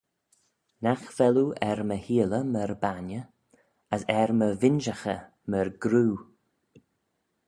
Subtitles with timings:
[0.83, 3.25] Nagh vel oo er my heeley myr bainney,
[3.95, 6.15] as er my vinjaghey myr groo?